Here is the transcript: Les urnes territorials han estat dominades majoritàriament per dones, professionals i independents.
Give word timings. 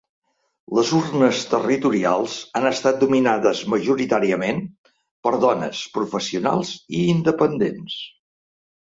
Les 0.77 0.93
urnes 0.99 1.41
territorials 1.51 2.39
han 2.61 2.65
estat 2.71 2.99
dominades 3.05 3.63
majoritàriament 3.75 4.67
per 5.29 5.37
dones, 5.47 5.87
professionals 6.01 6.77
i 7.03 7.07
independents. 7.19 8.05